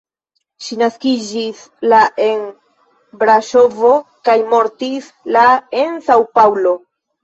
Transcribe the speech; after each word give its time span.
Ŝi 0.67 0.77
naskiĝis 0.81 1.61
la 1.93 1.99
en 2.29 2.49
Braŝovo 3.23 3.95
kaj 4.31 4.39
mortis 4.57 5.15
la 5.39 5.49
en 5.87 6.07
San-Paŭlo. 6.13 6.79